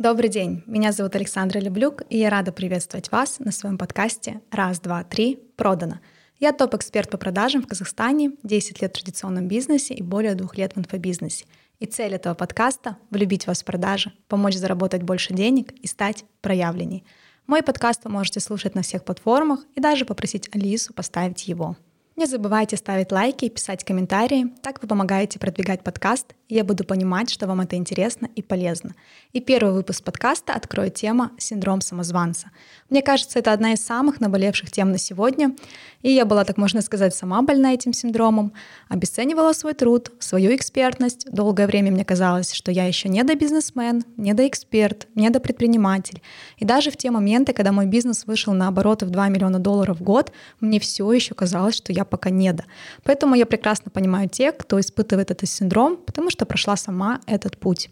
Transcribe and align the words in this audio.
Добрый 0.00 0.30
день, 0.30 0.62
меня 0.64 0.92
зовут 0.92 1.14
Александра 1.14 1.60
Люблюк, 1.60 2.04
и 2.08 2.16
я 2.16 2.30
рада 2.30 2.52
приветствовать 2.52 3.12
вас 3.12 3.38
на 3.38 3.52
своем 3.52 3.76
подкасте 3.76 4.40
«Раз, 4.50 4.80
два, 4.80 5.04
три. 5.04 5.38
Продано». 5.56 6.00
Я 6.38 6.52
топ-эксперт 6.52 7.10
по 7.10 7.18
продажам 7.18 7.60
в 7.60 7.66
Казахстане, 7.66 8.32
10 8.42 8.80
лет 8.80 8.92
в 8.92 8.94
традиционном 8.94 9.46
бизнесе 9.46 9.92
и 9.92 10.02
более 10.02 10.34
двух 10.34 10.56
лет 10.56 10.74
в 10.74 10.78
инфобизнесе. 10.78 11.44
И 11.80 11.84
цель 11.84 12.14
этого 12.14 12.32
подкаста— 12.32 12.96
влюбить 13.10 13.46
вас 13.46 13.60
в 13.60 13.66
продажи, 13.66 14.14
помочь 14.26 14.54
заработать 14.54 15.02
больше 15.02 15.34
денег 15.34 15.72
и 15.72 15.86
стать 15.86 16.24
проявленней. 16.40 17.04
Мой 17.46 17.62
подкаст 17.62 18.00
вы 18.04 18.10
можете 18.10 18.40
слушать 18.40 18.74
на 18.74 18.80
всех 18.80 19.04
платформах 19.04 19.66
и 19.74 19.82
даже 19.82 20.06
попросить 20.06 20.48
Алису 20.54 20.94
поставить 20.94 21.46
его. 21.46 21.76
Не 22.20 22.26
забывайте 22.26 22.76
ставить 22.76 23.12
лайки 23.12 23.46
и 23.46 23.48
писать 23.48 23.82
комментарии, 23.82 24.52
так 24.60 24.82
вы 24.82 24.88
помогаете 24.88 25.38
продвигать 25.38 25.82
подкаст 25.82 26.34
и 26.50 26.56
я 26.56 26.64
буду 26.64 26.84
понимать, 26.84 27.30
что 27.30 27.46
вам 27.46 27.60
это 27.60 27.76
интересно 27.76 28.28
и 28.34 28.42
полезно. 28.42 28.94
И 29.32 29.40
первый 29.40 29.72
выпуск 29.72 30.02
подкаста 30.02 30.52
откроет 30.52 30.94
тема 30.94 31.30
«Синдром 31.38 31.80
самозванца». 31.80 32.50
Мне 32.90 33.02
кажется, 33.02 33.38
это 33.38 33.52
одна 33.52 33.72
из 33.72 33.86
самых 33.86 34.20
наболевших 34.20 34.72
тем 34.72 34.90
на 34.90 34.98
сегодня, 34.98 35.54
и 36.02 36.10
я 36.10 36.24
была, 36.24 36.44
так 36.44 36.56
можно 36.56 36.82
сказать, 36.82 37.14
сама 37.14 37.40
больна 37.42 37.72
этим 37.72 37.92
синдромом, 37.92 38.52
обесценивала 38.88 39.52
свой 39.52 39.74
труд, 39.74 40.10
свою 40.18 40.54
экспертность. 40.56 41.24
Долгое 41.30 41.68
время 41.68 41.92
мне 41.92 42.04
казалось, 42.04 42.52
что 42.52 42.72
я 42.72 42.84
еще 42.84 43.08
не 43.08 43.22
до 43.22 43.36
бизнесмен, 43.36 44.02
не 44.16 44.34
до 44.34 44.48
эксперт, 44.48 45.06
не 45.14 45.30
до 45.30 45.38
предприниматель. 45.38 46.20
И 46.56 46.64
даже 46.64 46.90
в 46.90 46.96
те 46.96 47.12
моменты, 47.12 47.52
когда 47.52 47.70
мой 47.70 47.86
бизнес 47.86 48.26
вышел 48.26 48.54
на 48.54 48.66
обороты 48.66 49.06
в 49.06 49.10
2 49.10 49.28
миллиона 49.28 49.60
долларов 49.60 50.00
в 50.00 50.02
год, 50.02 50.32
мне 50.58 50.80
все 50.80 51.12
еще 51.12 51.34
казалось, 51.34 51.76
что 51.76 51.92
я 51.92 52.04
пока 52.10 52.30
не 52.30 52.52
до. 52.52 52.64
Поэтому 53.04 53.34
я 53.34 53.46
прекрасно 53.46 53.90
понимаю 53.90 54.28
тех, 54.28 54.56
кто 54.56 54.78
испытывает 54.78 55.30
этот 55.30 55.48
синдром, 55.48 55.96
потому 55.96 56.30
что 56.30 56.44
прошла 56.44 56.76
сама 56.76 57.20
этот 57.26 57.56
путь. 57.56 57.88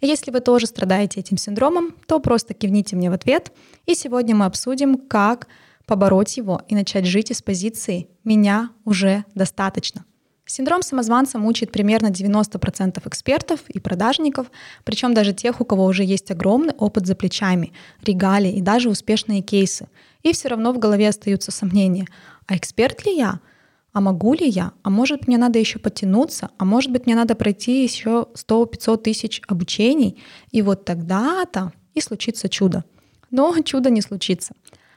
И 0.00 0.06
если 0.06 0.30
вы 0.30 0.40
тоже 0.40 0.66
страдаете 0.66 1.20
этим 1.20 1.36
синдромом, 1.36 1.94
то 2.06 2.20
просто 2.20 2.54
кивните 2.54 2.96
мне 2.96 3.10
в 3.10 3.14
ответ, 3.14 3.52
и 3.86 3.94
сегодня 3.94 4.34
мы 4.34 4.46
обсудим, 4.46 4.96
как 4.96 5.46
побороть 5.86 6.36
его 6.36 6.62
и 6.68 6.74
начать 6.74 7.06
жить 7.06 7.30
из 7.30 7.42
позиции 7.42 8.08
«меня 8.24 8.70
уже 8.84 9.24
достаточно». 9.34 10.04
Синдром 10.50 10.82
самозванца 10.82 11.38
мучает 11.38 11.70
примерно 11.70 12.08
90% 12.08 13.06
экспертов 13.06 13.60
и 13.68 13.78
продажников, 13.78 14.50
причем 14.82 15.14
даже 15.14 15.32
тех, 15.32 15.60
у 15.60 15.64
кого 15.64 15.84
уже 15.84 16.02
есть 16.02 16.28
огромный 16.32 16.74
опыт 16.74 17.06
за 17.06 17.14
плечами, 17.14 17.72
регалии 18.02 18.52
и 18.52 18.60
даже 18.60 18.88
успешные 18.88 19.42
кейсы. 19.42 19.88
И 20.24 20.32
все 20.32 20.48
равно 20.48 20.72
в 20.72 20.78
голове 20.80 21.08
остаются 21.08 21.52
сомнения. 21.52 22.08
А 22.48 22.56
эксперт 22.56 23.06
ли 23.06 23.16
я? 23.16 23.38
А 23.92 24.00
могу 24.00 24.34
ли 24.34 24.48
я, 24.48 24.72
а 24.82 24.90
может 24.90 25.26
мне 25.26 25.36
надо 25.36 25.58
еще 25.58 25.78
подтянуться, 25.78 26.50
а 26.58 26.64
может 26.64 26.92
быть 26.92 27.06
мне 27.06 27.14
надо 27.14 27.34
пройти 27.34 27.82
еще 27.82 28.28
100-500 28.34 28.96
тысяч 28.98 29.42
обучений, 29.48 30.22
и 30.50 30.62
вот 30.62 30.84
тогда-то 30.84 31.72
и 31.94 32.00
случится 32.00 32.48
чудо. 32.48 32.84
Но 33.30 33.54
чудо 33.64 33.90
не 33.90 34.00
случится. 34.00 34.54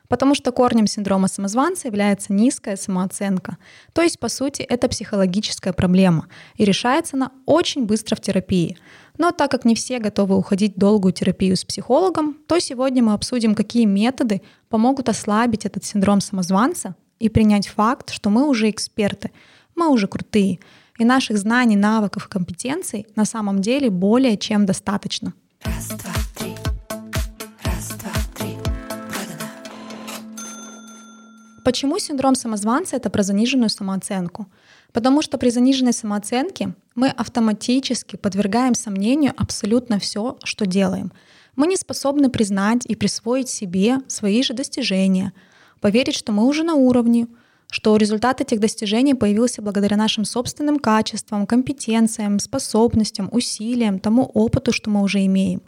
Потому 0.10 0.36
что 0.36 0.52
корнем 0.52 0.86
синдрома 0.86 1.28
самозванца 1.28 1.88
является 1.88 2.34
низкая 2.34 2.76
самооценка. 2.76 3.58
То 3.94 4.02
есть, 4.04 4.20
по 4.20 4.28
сути, 4.28 4.62
это 4.62 4.88
психологическая 4.88 5.74
проблема. 5.74 6.28
И 6.56 6.66
решается 6.66 7.16
она 7.16 7.32
очень 7.46 7.86
быстро 7.86 8.16
в 8.16 8.22
терапии. 8.22 8.78
Но 9.18 9.32
так 9.32 9.50
как 9.50 9.66
не 9.66 9.74
все 9.74 10.00
готовы 10.00 10.36
уходить 10.36 10.76
в 10.76 10.80
долгую 10.80 11.14
терапию 11.14 11.56
с 11.56 11.64
психологом, 11.64 12.38
то 12.48 12.60
сегодня 12.60 13.02
мы 13.02 13.14
обсудим, 13.14 13.56
какие 13.56 13.86
методы 13.86 14.42
помогут 14.70 15.10
ослабить 15.10 15.66
этот 15.66 15.84
синдром 15.84 16.22
самозванца 16.22 16.96
и 17.24 17.30
принять 17.30 17.70
факт, 17.70 18.12
что 18.12 18.30
мы 18.30 18.50
уже 18.50 18.70
эксперты, 18.70 19.32
мы 19.76 19.88
уже 19.88 20.08
крутые, 20.08 20.60
и 21.00 21.06
наших 21.06 21.38
знаний, 21.38 21.78
навыков, 21.78 22.28
компетенций 22.28 23.08
на 23.16 23.24
самом 23.24 23.62
деле 23.62 23.90
более 23.90 24.36
чем 24.36 24.66
достаточно. 24.66 25.34
Раз, 25.64 25.88
два, 25.88 26.14
три. 26.38 26.54
Раз, 27.64 27.92
два, 27.92 28.12
три. 28.36 28.58
Почему 31.64 31.98
синдром 31.98 32.36
самозванца— 32.36 32.96
это 32.98 33.10
про 33.10 33.24
заниженную 33.24 33.70
самооценку? 33.70 34.48
Потому 34.92 35.22
что 35.22 35.38
при 35.38 35.50
заниженной 35.50 35.94
самооценке 35.94 36.74
мы 36.94 37.08
автоматически 37.08 38.18
подвергаем 38.18 38.76
сомнению 38.76 39.34
абсолютно 39.38 39.98
все, 39.98 40.38
что 40.44 40.66
делаем. 40.66 41.14
Мы 41.56 41.68
не 41.68 41.78
способны 41.78 42.30
признать 42.30 42.86
и 42.86 42.96
присвоить 42.96 43.48
себе 43.48 44.00
свои 44.10 44.44
же 44.44 44.54
достижения— 44.54 45.32
поверить, 45.84 46.16
что 46.16 46.32
мы 46.32 46.48
уже 46.48 46.64
на 46.64 46.76
уровне, 46.76 47.28
что 47.70 47.98
результат 47.98 48.40
этих 48.40 48.62
достижений 48.62 49.16
появился 49.16 49.62
благодаря 49.62 49.98
нашим 49.98 50.24
собственным 50.24 50.80
качествам, 50.80 51.46
компетенциям, 51.46 52.40
способностям, 52.40 53.28
усилиям, 53.34 54.00
тому 54.00 54.24
опыту, 54.24 54.72
что 54.72 54.90
мы 54.90 55.02
уже 55.02 55.26
имеем. 55.26 55.62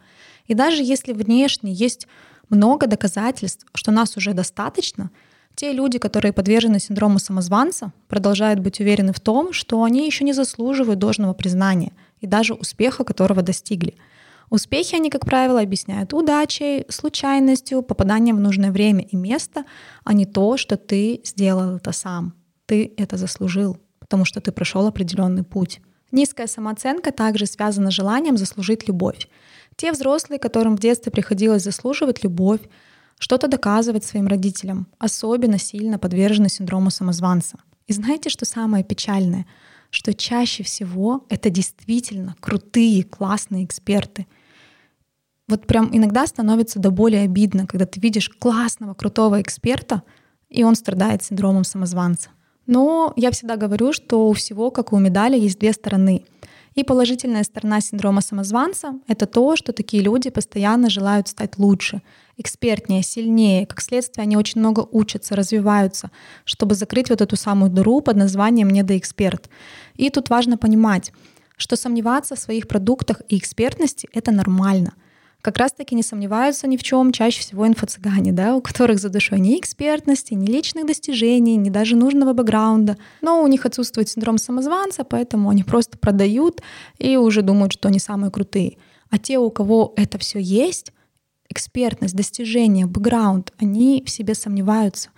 И 0.47 0.53
даже 0.53 0.81
если 0.83 1.11
внешне 1.11 1.73
есть 1.73 2.07
много 2.47 2.87
доказательств, 2.87 3.65
что 3.73 3.91
нас 3.91 4.15
уже 4.15 4.33
достаточно, 4.33 5.11
те 5.53 5.73
люди, 5.73 5.99
которые 5.99 6.31
подвержены 6.31 6.79
синдрому 6.79 7.19
самозванца, 7.19 7.91
продолжают 8.07 8.61
быть 8.61 8.79
уверены 8.79 9.11
в 9.11 9.19
том, 9.19 9.51
что 9.51 9.83
они 9.83 10.05
еще 10.05 10.23
не 10.23 10.31
заслуживают 10.31 10.99
должного 10.99 11.33
признания 11.33 11.91
и 12.21 12.27
даже 12.27 12.53
успеха, 12.53 13.03
которого 13.03 13.41
достигли— 13.41 13.95
Успехи 14.49 14.95
они, 14.95 15.09
как 15.09 15.25
правило, 15.25 15.61
объясняют 15.61 16.13
удачей, 16.13 16.85
случайностью, 16.89 17.81
попаданием 17.81 18.37
в 18.37 18.41
нужное 18.41 18.71
время 18.71 19.03
и 19.03 19.15
место, 19.15 19.65
а 20.03 20.13
не 20.13 20.25
то, 20.25 20.57
что 20.57 20.77
ты 20.77 21.21
сделал 21.23 21.77
это 21.77 21.91
сам. 21.91 22.33
Ты 22.65 22.93
это 22.97 23.17
заслужил, 23.17 23.77
потому 23.99 24.25
что 24.25 24.41
ты 24.41 24.51
прошел 24.51 24.87
определенный 24.87 25.43
путь. 25.43 25.81
Низкая 26.11 26.47
самооценка 26.47 27.11
также 27.11 27.45
связана 27.45 27.91
с 27.91 27.93
желанием 27.93 28.37
заслужить 28.37 28.87
любовь. 28.87 29.27
Те 29.75 29.91
взрослые, 29.91 30.39
которым 30.39 30.77
в 30.77 30.79
детстве 30.79 31.11
приходилось 31.11 31.63
заслуживать 31.63 32.23
любовь, 32.23 32.61
что-то 33.19 33.47
доказывать 33.47 34.05
своим 34.05 34.27
родителям, 34.27 34.87
особенно 34.99 35.57
сильно 35.57 35.97
подвержены 35.99 36.49
синдрому 36.49 36.89
самозванца. 36.89 37.57
И 37.87 37.93
знаете, 37.93 38.29
что 38.29 38.45
самое 38.45 38.83
печальное? 38.83 39.45
Что 39.95 40.13
чаще 40.13 40.61
всего 40.61 41.25
это 41.29 41.49
действительно 41.49 42.35
крутые, 42.41 43.05
классные 43.05 43.63
эксперты, 43.63 44.27
вот 45.47 45.67
прям 45.67 45.89
иногда 45.95 46.27
становится 46.27 46.79
до 46.79 46.91
более 46.91 47.21
обидно, 47.21 47.65
когда 47.65 47.85
ты 47.85 48.01
видишь 48.01 48.27
классного, 48.27 48.93
крутого 48.93 49.41
эксперта, 49.41 50.03
и 50.49 50.65
он 50.65 50.75
страдает 50.75 51.23
синдромом 51.23 51.63
самозванца. 51.63 52.31
Но 52.67 53.13
я 53.15 53.31
всегда 53.31 53.55
говорю, 53.55 53.93
что 53.93 54.27
у 54.27 54.33
всего, 54.33 54.69
как 54.69 54.91
и 54.91 54.95
у 54.95 54.99
медали, 54.99 55.39
есть 55.39 55.59
две 55.59 55.71
стороны. 55.71 56.25
И 56.75 56.83
положительная 56.83 57.43
сторона 57.43 57.79
синдрома 57.79 58.19
самозванца— 58.19 58.99
это 59.07 59.25
то, 59.27 59.55
что 59.55 59.71
такие 59.71 60.03
люди 60.03 60.29
постоянно 60.29 60.89
желают 60.89 61.29
стать 61.29 61.57
лучше, 61.57 62.01
экспертнее, 62.35 63.01
сильнее. 63.01 63.65
Как 63.65 63.81
следствие, 63.81 64.23
они 64.23 64.35
очень 64.35 64.59
много 64.59 64.85
учатся, 64.91 65.37
развиваются, 65.37 66.11
чтобы 66.43 66.75
закрыть 66.75 67.09
вот 67.09 67.21
эту 67.21 67.37
самую 67.37 67.71
дыру 67.71 68.01
под 68.01 68.17
названием 68.17 68.69
«недоэксперт». 68.69 69.49
И 69.95 70.09
тут 70.09 70.29
важно 70.29 70.57
понимать, 70.57 71.13
что 71.55 71.77
сомневаться 71.77 72.35
в 72.35 72.39
своих 72.39 72.67
продуктах 72.67 73.21
и 73.29 73.37
экспертности— 73.37 74.09
это 74.13 74.31
нормально— 74.31 74.95
как 75.45 75.59
раз-таки 75.59 75.93
не 75.93 76.01
сомневаются 76.01 76.65
ни 76.65 76.75
в 76.75 76.81
чем 76.81 77.11
чаще 77.11 77.39
всего 77.39 77.67
инфо-цыгане, 77.67 78.31
да, 78.31 78.55
у 78.55 78.61
которых 78.61 78.97
за 78.97 79.09
душой 79.09 79.39
ни 79.39 79.59
экспертности, 79.59 80.33
ни 80.33 80.47
личных 80.47 80.87
достижений, 80.87 81.55
ни 81.55 81.69
даже 81.69 81.95
нужного 81.95 82.33
бэкграунда. 82.33 82.97
Но 83.21 83.43
у 83.43 83.47
них 83.47 83.63
отсутствует 83.63 84.09
синдром 84.09 84.39
самозванца, 84.39 85.03
поэтому 85.03 85.49
они 85.49 85.63
просто 85.63 85.99
продают 85.99 86.63
и 86.97 87.15
уже 87.15 87.43
думают, 87.43 87.73
что 87.73 87.89
они 87.89 87.99
самые 87.99 88.31
крутые. 88.31 88.77
А 89.11 89.19
те, 89.19 89.37
у 89.37 89.51
кого 89.51 89.93
это 89.97 90.17
все 90.17 90.39
есть, 90.39 90.91
экспертность, 91.47 92.15
достижения, 92.15 92.87
бэкграунд, 92.87 93.53
они 93.59 94.01
в 94.03 94.09
себе 94.09 94.33
сомневаются. 94.33 95.09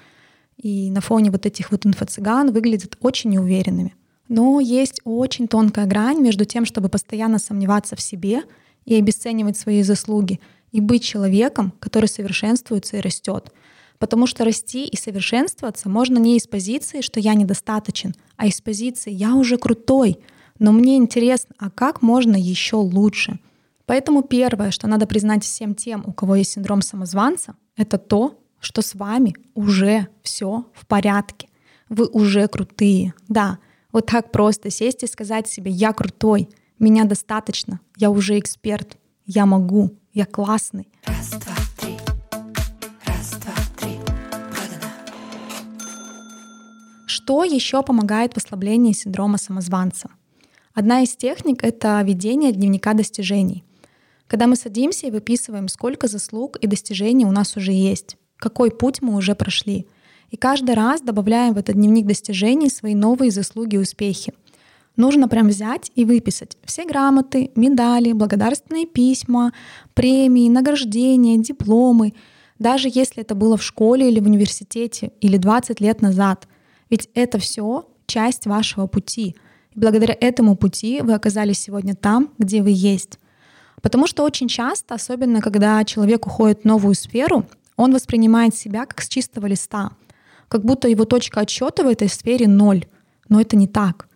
И 0.58 0.92
на 0.92 1.00
фоне 1.00 1.32
вот 1.32 1.46
этих 1.46 1.72
вот 1.72 1.86
инфо-цыган 1.86 2.52
выглядят 2.52 2.98
очень 3.00 3.30
неуверенными. 3.30 3.96
Но 4.28 4.60
есть 4.60 5.00
очень 5.06 5.48
тонкая 5.48 5.86
грань 5.86 6.20
между 6.20 6.44
тем, 6.44 6.66
чтобы 6.66 6.90
постоянно 6.90 7.40
сомневаться 7.40 7.96
в 7.96 8.02
себе— 8.02 8.44
и 8.88 8.96
обесценивать 8.96 9.58
свои 9.58 9.84
заслуги, 9.84 10.40
и 10.72 10.82
быть 10.82 11.04
человеком, 11.04 11.74
который 11.80 12.08
совершенствуется 12.08 12.98
и 12.98 13.02
растет. 13.02 13.52
Потому 14.00 14.28
что 14.28 14.46
расти 14.46 14.86
и 14.86 14.96
совершенствоваться 14.96 15.90
можно 15.90 16.18
не 16.18 16.38
из 16.38 16.48
позиции, 16.48 17.02
что 17.02 17.20
я 17.20 17.34
недостаточен, 17.36 18.16
а 18.38 18.48
из 18.48 18.62
позиции 18.62 19.12
«я 19.12 19.36
уже 19.36 19.58
крутой», 19.58 20.20
но 20.60 20.72
мне 20.72 20.98
интересно, 20.98 21.54
а 21.60 21.70
как 21.70 22.02
можно 22.02 22.36
еще 22.36 22.78
лучше? 22.78 23.40
Поэтому 23.86 24.24
первое, 24.24 24.72
что 24.72 24.88
надо 24.88 25.06
признать 25.06 25.44
всем 25.44 25.76
тем, 25.76 26.04
у 26.06 26.14
кого 26.14 26.36
есть 26.36 26.54
синдром 26.54 26.82
самозванца, 26.82 27.56
это 27.76 27.98
то, 27.98 28.40
что 28.60 28.82
с 28.82 28.96
вами 28.96 29.36
уже 29.54 30.08
все 30.24 30.66
в 30.74 30.88
порядке. 30.88 31.48
Вы 31.90 32.08
уже 32.08 32.48
крутые. 32.48 33.14
Да, 33.28 33.60
вот 33.92 34.08
так 34.08 34.32
просто 34.32 34.72
сесть 34.72 35.04
и 35.04 35.08
сказать 35.08 35.48
себе 35.48 35.72
«я 35.72 35.94
крутой», 35.94 36.50
меня 36.80 37.06
достаточно, 37.06 37.80
я 37.98 38.10
уже 38.10 38.38
эксперт, 38.40 38.98
я 39.26 39.46
могу, 39.46 39.92
я 40.14 40.26
классный. 40.26 40.88
Раз, 41.06 41.30
два, 41.32 41.56
три. 41.80 41.98
Раз, 43.06 43.32
два, 43.32 43.54
три. 43.80 43.98
Продано. 44.52 44.92
Что 47.08 47.44
еще 47.44 47.82
помогает 47.84 48.34
в 48.34 48.38
ослаблении 48.38 48.94
синдрома 48.94 49.38
самозванца? 49.38 50.10
Одна 50.74 51.02
из 51.02 51.16
техник— 51.16 51.64
это 51.64 52.02
ведение 52.04 52.52
дневника 52.52 52.94
достижений. 52.94 53.64
когда 54.28 54.46
мы 54.46 54.56
садимся 54.56 55.08
и 55.08 55.12
выписываем, 55.12 55.68
сколько 55.70 56.08
заслуг 56.08 56.58
и 56.58 56.68
достижений 56.68 57.26
у 57.26 57.32
нас 57.32 57.56
уже 57.58 57.72
есть, 57.72 58.18
какой 58.36 58.72
путь 58.72 59.02
мы 59.02 59.16
уже 59.16 59.36
прошли. 59.36 59.88
И 60.30 60.36
каждый 60.36 60.76
раз 60.76 61.02
добавляем 61.02 61.54
в 61.54 61.58
этот 61.58 61.76
дневник 61.76 62.06
достижений 62.06 62.70
свои 62.70 62.94
новые 62.94 63.32
заслуги 63.32 63.76
и 63.76 63.80
успехи. 63.80 64.34
Нужно 64.98 65.28
прям 65.28 65.48
взять 65.48 65.92
и 65.94 66.06
выписать 66.06 66.58
все 66.66 66.84
грамоты, 66.84 67.52
медали, 67.56 68.14
благодарственные 68.14 68.88
письма, 68.88 69.54
премии, 69.94 70.50
награждения, 70.50 71.38
дипломы, 71.38 72.16
даже 72.58 72.90
если 72.92 73.22
это 73.22 73.36
было 73.36 73.58
в 73.58 73.64
школе 73.64 74.10
или 74.10 74.20
в 74.20 74.26
университете 74.26 75.12
или 75.22 75.38
20 75.38 75.80
лет 75.82 76.02
назад. 76.02 76.48
Ведь 76.90 77.10
это 77.14 77.38
все 77.38 77.88
часть 78.08 78.48
вашего 78.48 78.88
пути. 78.88 79.36
И 79.76 79.80
благодаря 79.80 80.18
этому 80.20 80.56
пути 80.56 81.02
вы 81.02 81.14
оказались 81.14 81.60
сегодня 81.60 81.94
там, 81.94 82.32
где 82.40 82.64
вы 82.64 82.72
есть. 82.74 83.20
Потому 83.84 84.08
что 84.08 84.24
очень 84.24 84.48
часто, 84.48 84.96
особенно 84.96 85.42
когда 85.42 85.84
человек 85.84 86.26
уходит 86.26 86.62
в 86.62 86.66
новую 86.66 86.96
сферу, 86.96 87.46
он 87.76 87.94
воспринимает 87.94 88.56
себя 88.56 88.88
как 88.88 89.04
с 89.04 89.08
чистого 89.08 89.46
листа, 89.46 89.92
как 90.48 90.66
будто 90.66 90.88
его 90.88 91.06
точка 91.06 91.42
отсчета 91.42 91.84
в 91.84 91.88
этой 91.88 92.10
сфере 92.10 92.48
ноль. 92.48 92.86
Но 93.30 93.40
это 93.40 93.56
не 93.56 93.68
так. 93.68 94.08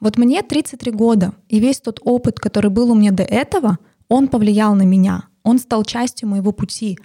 Вот 0.00 0.16
мне 0.16 0.42
33 0.42 0.92
года, 0.92 1.34
и 1.48 1.60
весь 1.60 1.80
тот 1.80 2.00
опыт, 2.02 2.40
который 2.40 2.70
был 2.70 2.90
у 2.90 2.94
меня 2.94 3.10
до 3.10 3.22
этого, 3.22 3.78
он 4.08 4.28
повлиял 4.28 4.74
на 4.74 4.82
меня, 4.82 5.24
он 5.42 5.58
стал 5.58 5.84
частью 5.84 6.28
моего 6.28 6.52
пути. 6.52 6.98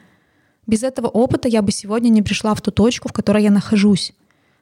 Без 0.66 0.82
этого 0.82 1.08
опыта 1.08 1.48
я 1.48 1.62
бы 1.62 1.72
сегодня 1.72 2.10
не 2.10 2.22
пришла 2.22 2.56
в 2.56 2.62
ту 2.62 2.72
точку, 2.72 3.10
в 3.10 3.14
которой 3.14 3.44
я 3.44 3.52
нахожусь. 3.52 4.14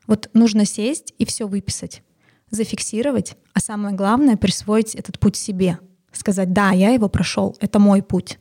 Вот 0.07 0.29
нужно 0.33 0.65
сесть 0.65 1.13
и 1.17 1.25
все 1.25 1.47
выписать, 1.47 2.03
зафиксировать, 2.49 3.37
а 3.53 3.59
самое 3.59 3.95
главное— 3.95 4.35
присвоить 4.37 4.95
этот 4.95 5.19
путь 5.19 5.35
себе. 5.35 5.77
Сказать 6.11 6.53
«да, 6.53 6.71
я 6.71 6.89
его 6.89 7.09
прошел, 7.09 7.55
это 7.59 7.79
мой 7.79 8.01
путь». 8.01 8.39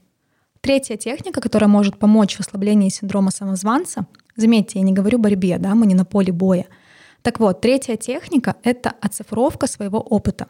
Третья 0.61 0.97
техника, 0.97 1.41
которая 1.41 1.69
может 1.69 1.99
помочь 1.99 2.37
в 2.37 2.41
ослаблении 2.41 2.89
синдрома 2.89 3.31
самозванца, 3.31 4.07
заметьте, 4.37 4.79
я 4.79 4.85
не 4.85 4.93
говорю 4.93 5.19
борьбе, 5.19 5.59
да, 5.59 5.75
мы 5.75 5.87
не 5.87 5.95
на 5.95 6.05
поле 6.05 6.33
боя. 6.33 6.67
Так 7.23 7.39
вот, 7.39 7.61
третья 7.61 7.97
техника— 7.97 8.57
это 8.65 8.93
оцифровка 9.01 9.67
своего 9.67 10.01
опыта. 10.01 10.49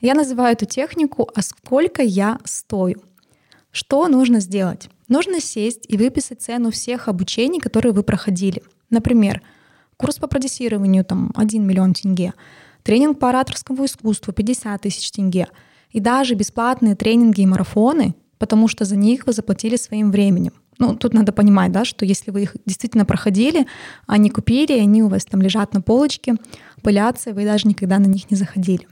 Я 0.00 0.14
называю 0.14 0.52
эту 0.52 0.66
технику 0.66 1.28
«А 1.34 1.42
сколько 1.42 2.02
я 2.02 2.38
стою?». 2.44 3.02
Что 3.70 4.08
нужно 4.08 4.40
сделать? 4.40 4.90
Нужно 5.08 5.40
сесть 5.40 5.84
и 5.88 5.96
выписать 5.96 6.42
цену 6.42 6.70
всех 6.70 7.08
обучений, 7.08 7.60
которые 7.60 7.92
вы 7.92 8.02
проходили. 8.02 8.62
Например, 8.90 9.42
курс 9.96 10.16
по 10.16 10.26
продюсированию 10.26 11.04
там 11.04 11.32
1 11.36 11.66
миллион 11.66 11.94
тенге, 11.94 12.34
тренинг 12.82 13.18
по 13.18 13.28
ораторскому 13.28 13.84
искусству 13.84 14.32
50 14.32 14.82
тысяч 14.82 15.10
тенге 15.12 15.48
и 15.90 16.00
даже 16.00 16.34
бесплатные 16.34 16.96
тренинги 16.96 17.42
и 17.42 17.46
марафоны, 17.46 18.14
потому 18.38 18.68
что 18.68 18.84
за 18.84 18.96
них 18.96 19.26
вы 19.26 19.32
заплатили 19.32 19.76
своим 19.76 20.10
временем. 20.10 20.52
Ну, 20.78 20.94
тут 20.96 21.12
надо 21.12 21.32
понимать, 21.32 21.72
да, 21.72 21.84
что 21.84 22.04
если 22.04 22.30
вы 22.30 22.42
их 22.42 22.56
действительно 22.64 23.04
проходили, 23.04 23.66
не 24.08 24.30
купили, 24.30 24.72
они 24.78 25.02
у 25.02 25.08
вас 25.08 25.24
там 25.24 25.42
лежат 25.42 25.74
на 25.74 25.80
полочке, 25.82 26.36
пылятся, 26.82 27.30
и 27.30 27.32
вы 27.32 27.44
даже 27.44 27.66
никогда 27.66 27.98
на 27.98 28.06
них 28.06 28.30
не 28.30 28.36
заходили. 28.36 28.86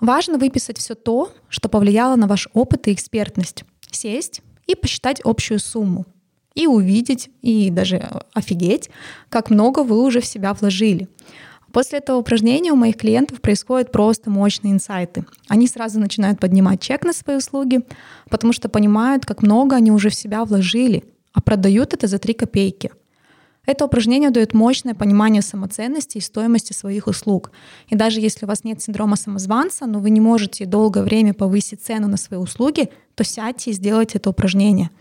Важно 0.00 0.38
выписать 0.38 0.78
все 0.78 0.94
то, 0.94 1.32
что 1.48 1.68
повлияло 1.68 2.16
на 2.16 2.26
ваш 2.26 2.48
опыт 2.52 2.86
и 2.86 2.92
экспертность. 2.92 3.64
Сесть 3.90 4.42
и 4.66 4.74
посчитать 4.74 5.20
общую 5.24 5.58
сумму 5.58 6.06
и 6.54 6.66
увидеть, 6.66 7.30
и 7.42 7.70
даже 7.70 8.08
офигеть, 8.32 8.90
как 9.28 9.50
много 9.50 9.80
вы 9.80 10.02
уже 10.02 10.20
в 10.20 10.26
себя 10.26 10.54
вложили. 10.54 11.08
После 11.76 11.98
этого 11.98 12.16
упражнения 12.16 12.72
у 12.72 12.74
моих 12.74 12.96
клиентов 12.96 13.42
происходят 13.42 13.92
просто 13.92 14.30
мощные 14.30 14.72
инсайты. 14.72 15.26
Они 15.46 15.66
сразу 15.66 16.00
начинают 16.00 16.40
поднимать 16.40 16.80
чек 16.80 17.04
на 17.04 17.12
свои 17.12 17.36
услуги, 17.36 17.80
потому 18.30 18.54
что 18.54 18.70
понимают, 18.70 19.26
как 19.26 19.42
много 19.42 19.76
они 19.76 19.90
уже 19.90 20.08
в 20.08 20.14
себя 20.14 20.46
вложили, 20.46 21.04
а 21.34 21.42
продают 21.42 21.92
это 21.92 22.06
за 22.06 22.18
3 22.18 22.32
копейки. 22.32 22.92
Это 23.66 23.84
упражнение 23.84 24.30
дает 24.30 24.54
мощное 24.54 24.94
понимание 24.94 25.42
самоценности 25.42 26.16
и 26.16 26.22
стоимости 26.22 26.72
своих 26.72 27.08
услуг. 27.08 27.50
И 27.88 27.94
даже 27.94 28.22
если 28.22 28.46
у 28.46 28.48
вас 28.48 28.64
нет 28.64 28.80
синдрома 28.80 29.16
самозванца, 29.16 29.84
но 29.84 29.98
вы 29.98 30.08
не 30.08 30.20
можете 30.22 30.64
долгое 30.64 31.04
время 31.04 31.34
повысить 31.34 31.82
цену 31.82 32.08
на 32.08 32.16
свои 32.16 32.40
услуги, 32.40 32.88
то 33.14 33.22
сядьте 33.22 33.70
и 33.70 33.74
сделайте 33.74 34.16
это 34.16 34.30
упражнение— 34.30 34.88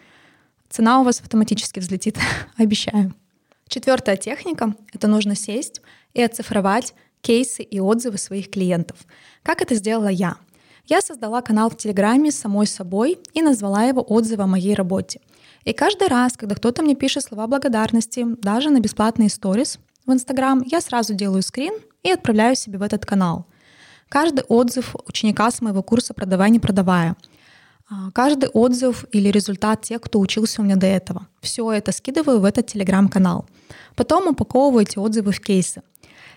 цена 0.70 1.00
у 1.00 1.04
вас 1.04 1.22
автоматически 1.22 1.80
взлетит, 1.80 2.18
обещаю. 2.58 3.14
Четвертая 3.68 4.16
техника— 4.16 4.76
это 4.94 5.08
нужно 5.08 5.36
сесть 5.36 5.82
и 6.14 6.22
оцифровать 6.22 6.94
кейсы 7.22 7.64
и 7.64 7.80
отзывы 7.80 8.18
своих 8.18 8.52
клиентов. 8.52 8.98
Как 9.42 9.62
это 9.62 9.74
сделала 9.76 10.08
я? 10.08 10.38
Я 10.86 11.02
создала 11.02 11.42
канал 11.42 11.72
в 11.72 11.78
Телеграме 11.78 12.32
самой 12.32 12.68
собой 12.68 13.18
и 13.34 13.42
назвала 13.42 13.86
его 13.86 14.02
«Отзывы 14.02 14.44
о 14.44 14.48
моей 14.48 14.76
работе». 14.76 15.20
И 15.64 15.74
каждый 15.74 16.08
раз, 16.08 16.38
когда 16.38 16.54
кто-то 16.54 16.84
мне 16.84 16.96
пишет 16.96 17.24
слова 17.24 17.48
благодарности, 17.48 18.24
даже 18.24 18.70
на 18.70 18.80
бесплатные 18.80 19.30
сторис 19.30 19.80
в 20.06 20.14
Инстаграм, 20.14 20.62
я 20.64 20.80
сразу 20.80 21.16
делаю 21.16 21.42
скрин 21.42 21.74
и 22.04 22.12
отправляю 22.12 22.56
себе 22.56 22.78
в 22.78 22.84
этот 22.84 23.04
канал. 23.04 23.48
Каждый 24.10 24.44
отзыв 24.44 24.96
ученика 25.08 25.50
с 25.50 25.62
моего 25.62 25.82
курса 25.82 26.14
«Продавай, 26.14 26.52
не 26.52 26.60
продавая», 26.60 27.16
каждый 28.14 28.50
отзыв 28.50 29.06
или 29.12 29.30
результат 29.30 29.82
тех, 29.82 30.02
кто 30.02 30.20
учился 30.20 30.62
у 30.62 30.66
меня 30.66 30.76
до 30.76 30.88
этого. 30.88 31.28
Все 31.42 31.72
это 31.72 31.92
скидываю 31.92 32.40
в 32.40 32.46
этот 32.46 32.68
телеграм-канал. 32.68 33.46
Потом 33.96 34.28
упаковываю 34.28 34.84
эти 34.84 34.98
отзывы 34.98 35.32
в 35.32 35.40
кейсы. 35.40 35.82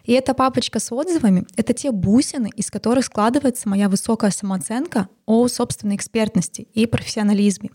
И 0.05 0.13
эта 0.13 0.33
папочка 0.33 0.81
с 0.81 0.91
отзывами— 0.91 1.45
это 1.57 1.75
те 1.75 1.91
бусины, 1.91 2.51
из 2.57 2.71
которых 2.71 3.05
складывается 3.05 3.69
моя 3.69 3.91
высокая 3.91 4.31
самооценка 4.31 5.09
о 5.27 5.49
собственной 5.49 5.97
экспертности 5.97 6.67
и 6.73 6.87
профессионализме. 6.87 7.71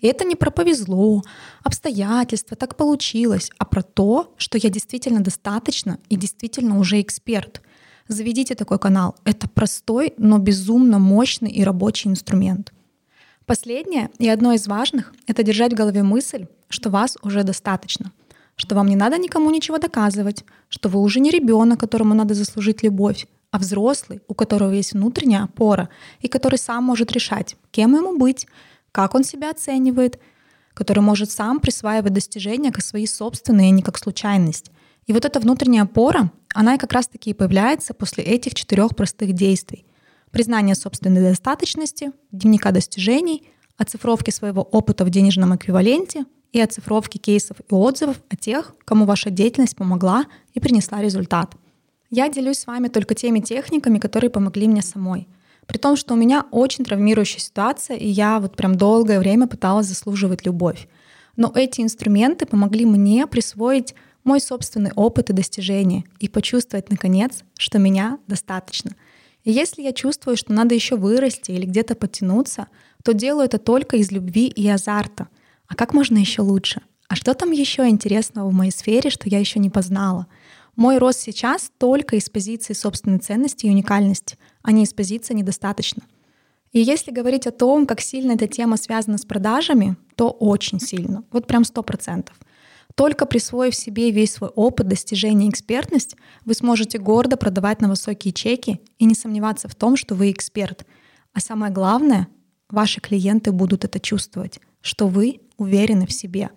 И 0.00 0.06
это 0.06 0.24
не 0.24 0.34
про 0.34 0.50
повезло, 0.50 1.22
обстоятельства, 1.62 2.56
так 2.56 2.76
получилось, 2.76 3.50
а 3.58 3.64
про 3.64 3.82
то, 3.82 4.32
что 4.38 4.58
я 4.58 4.70
действительно 4.70 5.20
достаточно 5.20 5.98
и 6.08 6.16
действительно 6.16 6.78
уже 6.78 7.00
эксперт. 7.00 7.60
Заведите 8.08 8.54
такой 8.54 8.78
канал. 8.78 9.16
Это 9.24 9.48
простой, 9.48 10.14
но 10.16 10.38
безумно 10.38 10.98
мощный 10.98 11.50
и 11.50 11.64
рабочий 11.64 12.08
инструмент. 12.08 12.72
Последнее 13.46 14.08
и 14.18 14.26
одно 14.26 14.54
из 14.54 14.66
важных— 14.66 15.12
это 15.26 15.42
держать 15.42 15.74
в 15.74 15.76
голове 15.76 16.02
мысль, 16.02 16.46
что 16.70 16.88
вас 16.88 17.18
уже 17.22 17.42
достаточно, 17.42 18.10
что 18.56 18.74
вам 18.74 18.88
не 18.88 18.96
надо 18.96 19.18
никому 19.18 19.50
ничего 19.50 19.76
доказывать, 19.76 20.44
что 20.70 20.88
вы 20.88 21.00
уже 21.00 21.20
не 21.20 21.30
ребенок, 21.30 21.78
которому 21.78 22.14
надо 22.14 22.32
заслужить 22.32 22.82
любовь, 22.82 23.26
а 23.50 23.58
взрослый, 23.58 24.22
у 24.28 24.34
которого 24.34 24.70
есть 24.70 24.94
внутренняя 24.94 25.42
опора 25.42 25.90
и 26.20 26.28
который 26.28 26.58
сам 26.58 26.84
может 26.84 27.12
решать, 27.12 27.56
кем 27.70 27.94
ему 27.94 28.16
быть, 28.16 28.46
как 28.92 29.14
он 29.14 29.24
себя 29.24 29.50
оценивает, 29.50 30.18
который 30.72 31.00
может 31.00 31.30
сам 31.30 31.60
присваивать 31.60 32.14
достижения 32.14 32.72
как 32.72 32.82
свои 32.82 33.06
собственные, 33.06 33.68
а 33.68 33.72
не 33.72 33.82
как 33.82 33.98
случайность. 33.98 34.70
И 35.06 35.12
вот 35.12 35.26
эта 35.26 35.38
внутренняя 35.38 35.82
опора, 35.82 36.32
она 36.54 36.76
и 36.76 36.78
как 36.78 36.94
раз-таки 36.94 37.30
и 37.30 37.34
появляется 37.34 37.92
после 37.92 38.24
этих 38.24 38.54
четырех 38.54 38.96
простых 38.96 39.34
действий— 39.34 39.84
признание 40.34 40.74
собственной 40.74 41.22
достаточности, 41.22 42.10
дневника 42.32 42.72
достижений, 42.72 43.44
оцифровки 43.78 44.30
своего 44.30 44.62
опыта 44.62 45.04
в 45.04 45.10
денежном 45.10 45.54
эквиваленте 45.54 46.24
и 46.52 46.60
оцифровки 46.60 47.18
кейсов 47.18 47.60
и 47.60 47.74
отзывов 47.74 48.20
о 48.28 48.36
тех, 48.36 48.74
кому 48.84 49.06
ваша 49.06 49.30
деятельность 49.30 49.76
помогла 49.76 50.24
и 50.52 50.60
принесла 50.60 51.00
результат. 51.00 51.54
Я 52.10 52.28
делюсь 52.28 52.58
с 52.58 52.66
вами 52.66 52.88
только 52.88 53.14
теми 53.14 53.40
техниками, 53.40 53.98
которые 53.98 54.28
помогли 54.28 54.66
мне 54.66 54.82
самой. 54.82 55.28
При 55.66 55.78
том, 55.78 55.96
что 55.96 56.14
у 56.14 56.16
меня 56.16 56.46
очень 56.50 56.84
травмирующая 56.84 57.40
ситуация, 57.40 57.96
и 57.96 58.08
я 58.08 58.40
вот 58.40 58.56
прям 58.56 58.74
долгое 58.74 59.20
время 59.20 59.46
пыталась 59.46 59.86
заслуживать 59.86 60.44
любовь. 60.44 60.88
Но 61.36 61.52
эти 61.54 61.80
инструменты 61.80 62.44
помогли 62.44 62.84
мне 62.84 63.28
присвоить 63.28 63.94
мой 64.24 64.40
собственный 64.40 64.90
опыт 64.96 65.30
и 65.30 65.32
достижения 65.32 66.04
и 66.18 66.28
почувствовать, 66.28 66.90
наконец, 66.90 67.44
что 67.56 67.78
меня 67.78 68.18
достаточно— 68.26 68.96
и 69.44 69.52
если 69.52 69.82
я 69.82 69.92
чувствую, 69.92 70.36
что 70.36 70.52
надо 70.52 70.74
еще 70.74 70.96
вырасти 70.96 71.52
или 71.52 71.66
где-то 71.66 71.94
подтянуться, 71.94 72.68
то 73.02 73.12
делаю 73.12 73.44
это 73.44 73.58
только 73.58 73.98
из 73.98 74.10
любви 74.10 74.46
и 74.46 74.66
азарта. 74.68 75.28
А 75.68 75.74
как 75.74 75.92
можно 75.92 76.16
еще 76.16 76.42
лучше? 76.42 76.80
А 77.08 77.16
что 77.16 77.34
там 77.34 77.50
еще 77.50 77.86
интересного 77.88 78.48
в 78.48 78.54
моей 78.54 78.72
сфере, 78.72 79.10
что 79.10 79.28
я 79.28 79.38
еще 79.38 79.58
не 79.60 79.68
познала? 79.68 80.26
Мой 80.74 80.98
рост 80.98 81.20
сейчас 81.20 81.70
только 81.78 82.16
из 82.16 82.28
позиции 82.30 82.72
собственной 82.72 83.18
ценности 83.18 83.66
и 83.66 83.70
уникальности, 83.70 84.38
а 84.62 84.72
не 84.72 84.84
из 84.84 84.94
позиции 84.94 85.34
недостаточно. 85.34 86.02
И 86.72 86.80
если 86.80 87.12
говорить 87.12 87.46
о 87.46 87.52
том, 87.52 87.86
как 87.86 88.00
сильно 88.00 88.32
эта 88.32 88.48
тема 88.48 88.76
связана 88.76 89.18
с 89.18 89.24
продажами, 89.24 89.96
то 90.16 90.30
очень 90.30 90.80
сильно, 90.80 91.22
вот 91.30 91.46
прям 91.46 91.64
сто 91.64 91.82
процентов. 91.82 92.36
Только 92.94 93.26
присвоив 93.26 93.74
себе 93.74 94.10
весь 94.10 94.34
свой 94.34 94.50
опыт, 94.50 94.86
достижения 94.86 95.46
и 95.46 95.50
экспертность, 95.50 96.16
вы 96.44 96.54
сможете 96.54 96.98
гордо 96.98 97.36
продавать 97.36 97.80
на 97.80 97.88
высокие 97.88 98.32
чеки 98.32 98.80
и 98.98 99.04
не 99.04 99.14
сомневаться 99.14 99.68
в 99.68 99.74
том, 99.74 99.96
что 99.96 100.14
вы 100.14 100.30
эксперт. 100.30 100.86
А 101.32 101.40
самое 101.40 101.72
главное, 101.72 102.28
ваши 102.70 103.00
клиенты 103.00 103.50
будут 103.50 103.84
это 103.84 103.98
чувствовать, 103.98 104.60
что 104.80 105.08
вы 105.08 105.40
уверены 105.56 106.06
в 106.06 106.12
себе. 106.12 106.50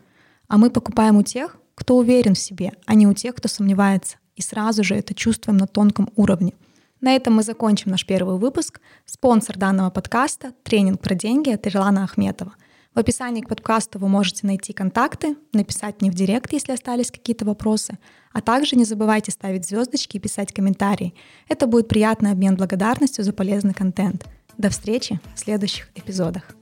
А 0.48 0.58
мы 0.58 0.70
покупаем 0.70 1.18
у 1.18 1.24
тех, 1.24 1.58
кто 1.74 1.98
уверен 1.98 2.36
в 2.36 2.40
себе, 2.40 2.74
а 2.86 2.94
не 2.94 3.08
у 3.08 3.14
тех, 3.14 3.34
кто 3.36 3.48
сомневается. 3.48 4.18
И 4.36 4.42
сразу 4.42 4.84
же 4.84 4.96
это 4.96 5.16
чувствуем 5.16 5.58
на 5.58 5.66
тонком 5.66 6.10
уровне. 6.16 6.54
На 7.02 7.16
этом 7.16 7.36
мы 7.36 7.44
закончим 7.44 7.92
наш 7.92 8.06
первый 8.06 8.38
выпуск. 8.38 8.80
Спонсор 9.06 9.58
данного 9.58 9.90
подкаста— 9.90 10.54
тренинг 10.64 11.02
про 11.02 11.16
деньги 11.16 11.50
от 11.50 11.66
Ирлана 11.68 12.04
Ахметова. 12.04 12.54
В 12.98 13.00
описании 13.00 13.42
к 13.42 13.48
подкасту 13.48 14.00
вы 14.00 14.08
можете 14.08 14.48
найти 14.48 14.74
контакты, 14.74 15.36
написать 15.54 16.02
мне 16.02 16.10
в 16.10 16.16
директ, 16.16 16.52
если 16.52 16.72
остались 16.72 17.12
какие-то 17.12 17.46
вопросы, 17.46 18.00
а 18.34 18.42
также 18.42 18.76
не 18.76 18.86
забывайте 18.86 19.32
ставить 19.32 19.68
звездочки 19.68 20.18
и 20.18 20.20
писать 20.20 20.52
комментарии. 20.52 21.14
Это 21.48 21.68
будет 21.68 21.90
приятный 21.90 22.32
обмен 22.32 22.56
благодарностью 22.56 23.24
за 23.24 23.34
полезный 23.34 23.76
контент. 23.76 24.26
До 24.58 24.72
встречи 24.72 25.22
в 25.36 25.40
следующих 25.40 25.90
эпизодах. 25.94 26.56